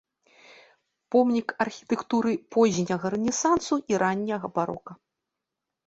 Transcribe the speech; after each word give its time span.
Помнік 1.15 1.47
архітэктуры 1.67 2.31
позняга 2.57 3.07
рэнесансу 3.15 3.75
і 3.95 4.05
ранняга 4.09 4.47
барока. 4.61 4.91